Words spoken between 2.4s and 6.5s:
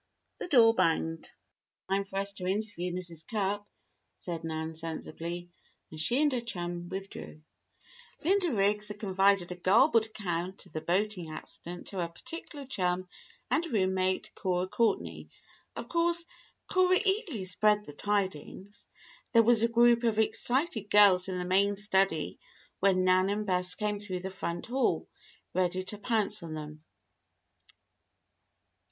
interview Mrs. Cupp," said Nan, sensibly, and she and her